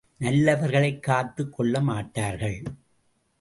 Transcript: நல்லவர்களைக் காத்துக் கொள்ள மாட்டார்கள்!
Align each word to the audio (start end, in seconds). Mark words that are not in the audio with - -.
நல்லவர்களைக் 0.17 1.03
காத்துக் 1.03 1.53
கொள்ள 1.53 1.81
மாட்டார்கள்! 1.81 2.59